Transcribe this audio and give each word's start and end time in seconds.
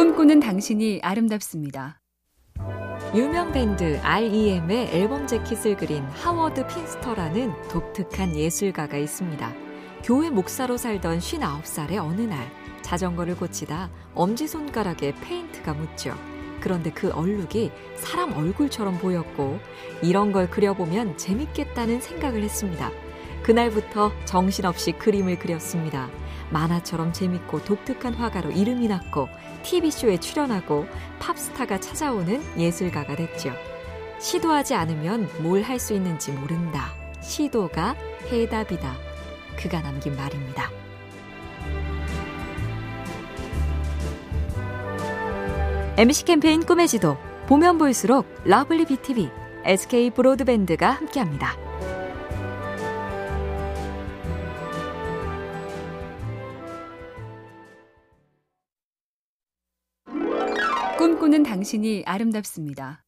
꿈꾸는 0.00 0.40
당신이 0.40 1.00
아름답습니다. 1.02 2.00
유명 3.14 3.52
밴드 3.52 4.00
REM의 4.02 4.88
앨범 4.94 5.26
재킷을 5.26 5.76
그린 5.76 6.04
하워드 6.04 6.66
핀스터라는 6.68 7.52
독특한 7.68 8.34
예술가가 8.34 8.96
있습니다. 8.96 9.52
교회 10.02 10.30
목사로 10.30 10.78
살던 10.78 11.18
59살의 11.18 11.98
어느 11.98 12.22
날 12.22 12.50
자전거를 12.80 13.36
고치다 13.36 13.90
엄지손가락에 14.14 15.16
페인트가 15.16 15.74
묻죠. 15.74 16.16
그런데 16.62 16.90
그 16.90 17.10
얼룩이 17.10 17.70
사람 17.96 18.32
얼굴처럼 18.32 18.96
보였고 19.00 19.58
이런 20.02 20.32
걸 20.32 20.48
그려보면 20.48 21.18
재밌겠다는 21.18 22.00
생각을 22.00 22.42
했습니다. 22.42 22.90
그날부터 23.50 24.12
정신없이 24.26 24.92
그림을 24.92 25.40
그렸습니다. 25.40 26.08
만화처럼 26.50 27.12
재밌고 27.12 27.64
독특한 27.64 28.14
화가로 28.14 28.52
이름이 28.52 28.86
났고 28.86 29.28
TV쇼에 29.64 30.18
출연하고 30.18 30.86
팝스타가 31.18 31.80
찾아오는 31.80 32.40
예술가가 32.56 33.16
됐죠. 33.16 33.52
시도하지 34.20 34.74
않으면 34.74 35.28
뭘 35.42 35.62
할 35.62 35.80
수 35.80 35.94
있는지 35.94 36.30
모른다. 36.30 36.94
시도가 37.22 37.96
해답이다. 38.30 38.94
그가 39.56 39.80
남긴 39.82 40.14
말입니다. 40.14 40.70
MBC 45.96 46.24
캠페인 46.24 46.64
꿈의 46.64 46.86
지도 46.86 47.16
보면 47.48 47.78
볼수록 47.78 48.26
러블리 48.44 48.84
BTV, 48.84 49.28
SK 49.64 50.10
브로드밴드가 50.10 50.92
함께합니다. 50.92 51.69
꿈꾸는 61.20 61.42
당신이 61.42 62.04
아름답습니다. 62.06 63.04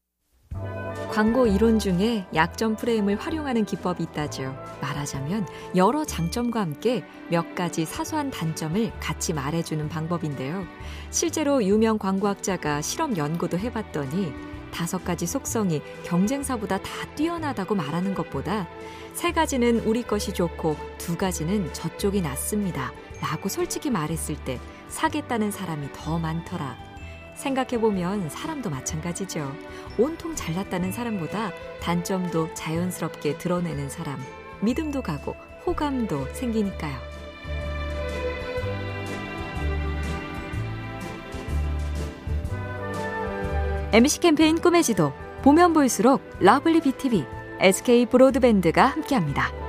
광고 1.11 1.47
이론 1.47 1.79
중에 1.79 2.27
약점 2.35 2.77
프레임을 2.77 3.17
활용하는 3.17 3.65
기법이 3.65 4.03
있다죠. 4.03 4.55
말하자면 4.83 5.47
여러 5.77 6.05
장점과 6.05 6.61
함께 6.61 7.05
몇 7.31 7.55
가지 7.55 7.87
사소한 7.87 8.31
단점을 8.31 8.93
같이 9.01 9.33
말해주는 9.33 9.89
방법인데요. 9.89 10.67
실제로 11.11 11.65
유명 11.65 11.97
광고학자가 11.97 12.83
실험 12.83 13.17
연구도 13.17 13.59
해봤더니 13.59 14.31
다섯 14.71 15.03
가지 15.07 15.27
속성이 15.27 15.81
경쟁사보다 16.05 16.83
다 16.83 16.91
뛰어나다고 17.15 17.75
말하는 17.75 18.13
것보다 18.13 18.69
세 19.15 19.33
가지는 19.33 19.81
우리 19.87 20.03
것이 20.03 20.35
좋고 20.35 20.77
두 20.99 21.17
가지는 21.17 21.73
저쪽이 21.73 22.21
낫습니다. 22.21 22.93
라고 23.23 23.49
솔직히 23.49 23.89
말했을 23.89 24.37
때 24.45 24.61
사겠다는 24.89 25.51
사람이 25.51 25.89
더 25.95 26.19
많더라. 26.19 26.92
생각해보면 27.35 28.29
사람도 28.29 28.71
마찬가지죠. 28.71 29.53
온통 29.99 30.35
잘났다는 30.35 30.93
사람보다 30.93 31.53
단점도 31.81 32.55
자연스럽게 32.55 33.39
드러내는 33.39 33.89
사람. 33.89 34.19
믿음도 34.61 35.03
가고 35.03 35.35
호감도 35.67 36.27
생기니까요. 36.35 37.13
MBC 43.93 44.21
캠페인 44.21 44.59
꿈의 44.59 44.83
지도 44.83 45.13
보면 45.43 45.75
볼수록 45.75 46.23
러블리 46.41 46.81
BTV, 46.81 47.27
SK 47.61 48.07
브로드밴드가 48.07 48.87
함께합니다. 48.87 49.62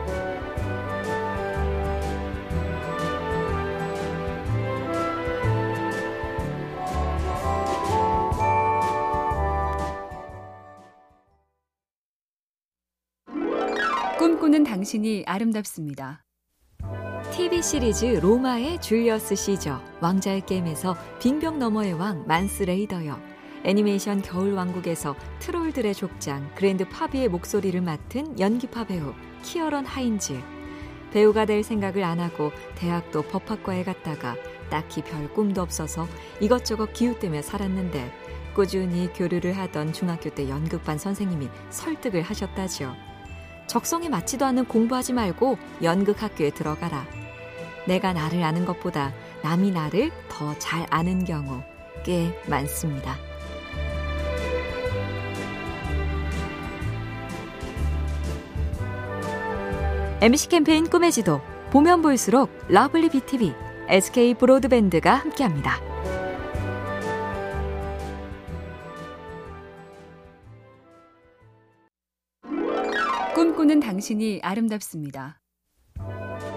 꿈꾸는 14.43 14.65
당신이 14.65 15.23
아름답습니다. 15.25 16.25
TV 17.31 17.61
시리즈 17.61 18.03
로마의 18.21 18.81
줄리어스 18.81 19.35
시저, 19.35 19.81
왕자의 20.01 20.45
게임에서 20.45 20.97
빙병 21.21 21.59
너머의 21.59 21.93
왕 21.93 22.25
만스 22.27 22.63
레이더여, 22.63 23.17
애니메이션 23.63 24.21
겨울왕국에서 24.21 25.15
트롤들의 25.39 25.93
족장 25.93 26.51
그랜드 26.55 26.83
파비의 26.89 27.29
목소리를 27.29 27.79
맡은 27.79 28.37
연기파 28.37 28.83
배우 28.83 29.13
키어런 29.43 29.85
하인즈. 29.85 30.37
배우가 31.13 31.45
될 31.45 31.63
생각을 31.63 32.03
안 32.03 32.19
하고 32.19 32.51
대학도 32.75 33.21
법학과에 33.21 33.85
갔다가 33.85 34.35
딱히 34.69 35.03
별 35.03 35.33
꿈도 35.33 35.61
없어서 35.61 36.05
이것저것 36.41 36.91
기웃대며 36.91 37.43
살았는데 37.43 38.11
꾸준히 38.53 39.07
교류를 39.13 39.57
하던 39.57 39.93
중학교 39.93 40.29
때 40.29 40.49
연극반 40.49 40.97
선생님이 40.97 41.47
설득을 41.69 42.23
하셨다죠. 42.23 43.12
적성에 43.67 44.09
맞지도 44.09 44.45
않는 44.45 44.65
공부하지 44.65 45.13
말고 45.13 45.57
연극학교에 45.81 46.51
들어가라. 46.51 47.05
내가 47.87 48.13
나를 48.13 48.43
아는 48.43 48.65
것보다 48.65 49.13
남이 49.43 49.71
나를 49.71 50.11
더 50.29 50.53
잘 50.59 50.85
아는 50.89 51.25
경우 51.25 51.61
꽤 52.03 52.37
많습니다. 52.47 53.15
MBC 60.21 60.47
캠페인 60.47 60.89
꿈의 60.89 61.11
지도 61.11 61.41
보면 61.71 62.01
볼수록 62.01 62.49
러블리 62.69 63.09
BTV, 63.09 63.53
SK 63.89 64.35
브로드밴드가 64.35 65.15
함께합니다. 65.15 65.92
꿈꾸는 73.35 73.79
당신이 73.79 74.41
아름답습니다. 74.43 75.39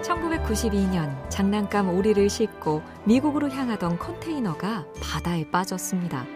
1992년 0.03 1.27
장난감 1.27 1.89
오리를 1.89 2.29
싣고 2.29 2.83
미국으로 3.03 3.49
향하던 3.49 3.97
컨테이너가 3.97 4.85
바다에 5.01 5.49
빠졌습니다. 5.49 6.27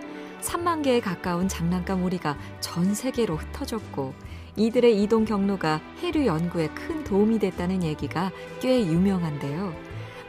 3만 0.42 0.84
개에 0.84 1.00
가까운 1.00 1.48
장난감 1.48 2.04
오리가 2.04 2.40
전 2.60 2.96
세계로 2.96 3.36
흩어졌고 3.36 4.16
이들의 4.56 5.04
이동 5.04 5.26
경로가 5.26 5.80
해류 6.00 6.26
연구에 6.26 6.70
큰 6.70 7.04
도움이 7.04 7.38
됐다는 7.38 7.84
얘기가 7.84 8.32
꽤 8.62 8.84
유명한데요. 8.84 9.76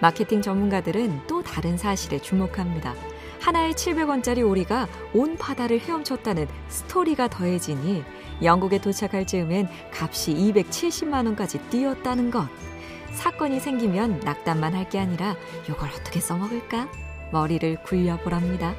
마케팅 0.03 0.43
전문가들은 0.43 1.27
또 1.27 1.43
다른 1.43 1.79
사실에 1.79 2.19
주목합니다. 2.19 2.94
하나에 3.41 3.71
700원짜리 3.71 4.47
오리가 4.47 4.87
온 5.15 5.37
바다를 5.39 5.81
헤엄쳤다는 5.81 6.47
스토리가 6.69 7.29
더해지니 7.29 8.05
영국에 8.44 8.78
도착할 8.78 9.26
즈음엔 9.26 9.69
값이 9.92 10.34
270만 10.34 11.26
원까지 11.26 11.58
뛰었다는 11.70 12.30
것. 12.30 12.48
사건이 13.12 13.60
생기면 13.60 14.20
낙담만 14.20 14.75
할 14.75 14.88
게 14.88 14.98
아니라 14.98 15.36
이걸 15.69 15.91
어떻게 15.91 16.20
써먹을까? 16.20 16.88
머리를 17.31 17.82
굴려보랍니다. 17.84 18.75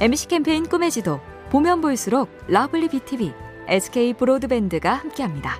MBC 0.00 0.28
캠페인 0.28 0.66
꿈의 0.68 0.90
지도 0.90 1.20
보면 1.50 1.80
볼수록 1.80 2.28
러블리 2.48 2.88
BTV, 2.88 3.32
SK 3.68 4.14
브로드밴드가 4.14 4.92
함께합니다. 4.94 5.58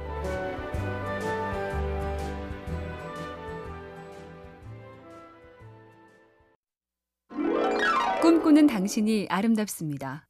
꿈꾸는 8.26 8.66
당신이 8.66 9.28
아름답습니다. 9.30 10.26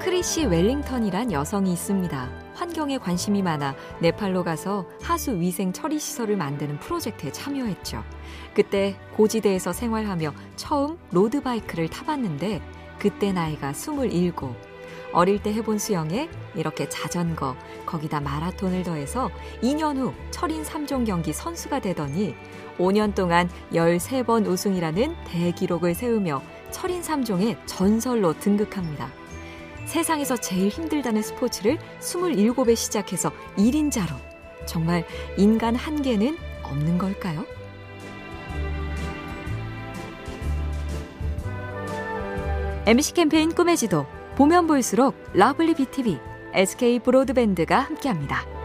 크리시 0.00 0.46
웰링턴이란 0.46 1.32
여성이 1.32 1.74
있습니다. 1.74 2.30
환경에 2.54 2.96
관심이 2.96 3.42
많아 3.42 3.74
네팔로 4.00 4.42
가서 4.42 4.86
하수 5.02 5.38
위생 5.38 5.74
처리 5.74 5.98
시설을 5.98 6.38
만드는 6.38 6.80
프로젝트에 6.80 7.30
참여했죠. 7.30 8.02
그때 8.54 8.96
고지대에서 9.18 9.74
생활하며 9.74 10.32
처음 10.56 10.96
road 11.10 11.37
bike를 11.37 11.90
타봤는데 11.90 12.62
그때 12.98 13.34
나이가 13.34 13.72
27. 13.72 14.32
어릴 15.12 15.42
때 15.42 15.52
해본 15.52 15.78
수영에 15.78 16.30
이렇게 16.54 16.88
자전거, 16.88 17.54
거기다 17.84 18.20
마라톤을 18.20 18.82
더해서 18.82 19.30
2년 19.62 19.98
후 19.98 20.14
철인 20.30 20.62
3종 20.62 21.04
경기 21.06 21.34
선수가 21.34 21.80
되더니 21.80 22.34
5년 22.78 23.14
동안 23.14 23.50
13번 23.72 24.46
우승이라는 24.46 25.14
대기록을 25.26 25.94
세우며 25.94 26.40
철인 26.70 27.02
3종의 27.02 27.56
전설로 27.66 28.38
등극합니다. 28.38 29.10
세상에서 29.86 30.36
제일 30.36 30.68
힘들다는 30.68 31.22
스포츠를 31.22 31.78
27에 32.00 32.76
시작해서 32.76 33.32
1인자로 33.56 34.14
정말 34.66 35.06
인간 35.36 35.74
한계는 35.74 36.36
없는 36.62 36.98
걸까요? 36.98 37.46
MBC 42.86 43.14
캠페인 43.14 43.54
꿈의 43.54 43.76
지도 43.76 44.06
보면 44.36 44.66
볼수록 44.66 45.14
lovely 45.34 45.74
BTV, 45.74 46.18
SK 46.54 47.00
브로드밴드가 47.00 47.80
함께합니다. 47.80 48.57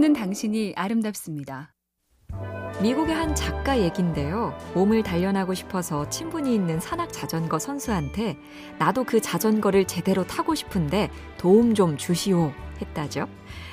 꿈꾸는 0.00 0.14
당신이 0.14 0.72
아름답습니다. 0.76 1.74
미국의 2.82 3.14
한 3.14 3.34
작가 3.34 3.78
얘긴데요. 3.78 4.56
몸을 4.74 5.02
단련하고 5.02 5.52
싶어서 5.52 6.08
친분이 6.08 6.54
있는 6.54 6.80
산악 6.80 7.12
자전거 7.12 7.58
선수한테 7.58 8.38
나도 8.78 9.04
그 9.04 9.20
자전거를 9.20 9.86
제대로 9.86 10.26
타고 10.26 10.54
싶은데 10.54 11.10
도움 11.36 11.74
좀 11.74 11.98
주시오 11.98 12.50
했다죠. 12.80 13.28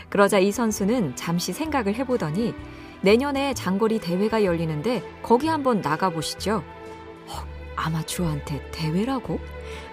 그러자 0.09 0.39
이 0.39 0.51
선수는 0.51 1.15
잠시 1.15 1.53
생각을 1.53 1.95
해보더니 1.95 2.53
내년에 3.01 3.53
장거리 3.53 4.00
대회가 4.00 4.44
열리는데 4.44 5.01
거기 5.23 5.47
한번 5.47 5.80
나가보시죠. 5.80 6.62
헉, 7.30 7.47
아마추어한테 7.77 8.69
대회라고? 8.71 9.39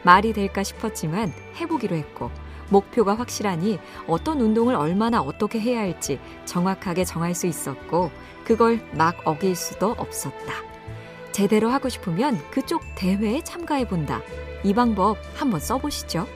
말이 0.02 0.32
될까 0.32 0.64
싶었지만 0.64 1.32
해보기로 1.60 1.94
했고 1.94 2.30
목표가 2.68 3.14
확실하니 3.14 3.78
어떤 4.06 4.40
운동을 4.40 4.74
얼마나 4.74 5.20
어떻게 5.20 5.60
해야 5.60 5.80
할지 5.80 6.18
정확하게 6.44 7.04
정할 7.04 7.34
수 7.34 7.46
있었고 7.46 8.10
그걸 8.44 8.80
막 8.92 9.16
어길 9.24 9.56
수도 9.56 9.92
없었다. 9.92 10.52
제대로 11.32 11.68
하고 11.68 11.88
싶으면 11.88 12.38
그쪽 12.50 12.82
대회에 12.94 13.42
참가해 13.42 13.88
본다. 13.88 14.20
이 14.62 14.72
방법 14.72 15.16
한번 15.34 15.60
써보시죠. 15.60 16.26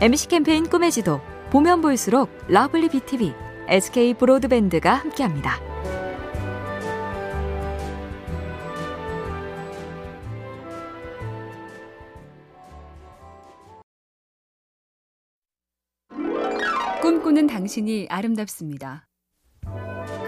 MBC 0.00 0.28
캠페인 0.28 0.68
꿈의 0.68 0.90
지도 0.90 1.20
보면 1.50 1.82
볼수록 1.82 2.30
lovely 2.48 2.88
BTV, 2.88 3.34
SK 3.68 4.14
브로드밴드가 4.14 4.94
함께합니다. 4.94 5.69
꿈꾸는 17.10 17.48
당신이 17.48 18.06
아름답습니다. 18.08 19.08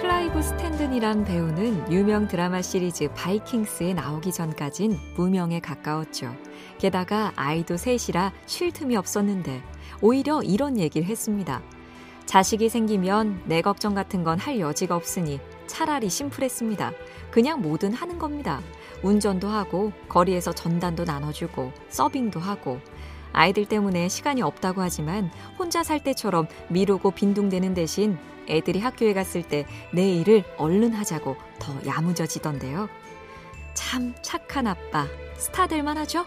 클라이브 0.00 0.42
스탠든이란 0.42 1.24
배우는 1.24 1.92
유명 1.92 2.26
드라마 2.26 2.60
시리즈 2.60 3.06
바이킹스에 3.14 3.94
나오기 3.94 4.32
전까진 4.32 4.98
무명에 5.16 5.60
가까웠죠. 5.60 6.34
게다가 6.78 7.32
아이도 7.36 7.76
셋이라 7.76 8.32
쉴 8.46 8.72
틈이 8.72 8.96
없었는데 8.96 9.62
오히려 10.00 10.42
이런 10.42 10.76
얘기를 10.76 11.06
했습니다. 11.06 11.62
자식이 12.26 12.68
생기면 12.68 13.42
내 13.44 13.62
걱정 13.62 13.94
같은 13.94 14.24
건 14.24 14.40
할 14.40 14.58
여지가 14.58 14.96
없으니 14.96 15.38
차라리 15.68 16.10
심플했습니다. 16.10 16.90
그냥 17.30 17.62
뭐든 17.62 17.92
하는 17.92 18.18
겁니다. 18.18 18.60
운전도 19.04 19.46
하고 19.46 19.92
거리에서 20.08 20.52
전단도 20.52 21.04
나눠주고 21.04 21.70
서빙도 21.90 22.40
하고 22.40 22.80
아이들 23.32 23.66
때문에 23.66 24.08
시간이 24.08 24.42
없다고 24.42 24.80
하지만 24.82 25.30
혼자 25.58 25.82
살 25.82 26.00
때처럼 26.02 26.46
미루고 26.68 27.12
빈둥대는 27.12 27.74
대신 27.74 28.18
애들이 28.48 28.80
학교에 28.80 29.12
갔을 29.14 29.42
때 29.42 29.66
내 29.92 30.10
일을 30.10 30.44
얼른 30.56 30.92
하자고 30.94 31.36
더 31.58 31.72
야무져지던데요. 31.86 32.88
참 33.74 34.14
착한 34.22 34.66
아빠, 34.66 35.06
스타 35.36 35.66
될만 35.66 35.96
하죠? 35.98 36.24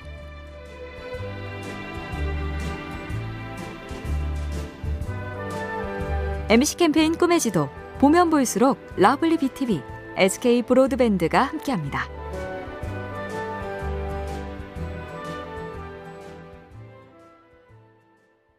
MBC 6.50 6.78
캠페인 6.78 7.18
꿈의 7.18 7.40
지도 7.40 7.70
보면 8.00 8.30
볼수록 8.30 8.78
lovely 8.98 9.38
BTV, 9.38 9.82
SK 10.18 10.62
브로드밴드가 10.64 11.42
함께합니다. 11.42 12.08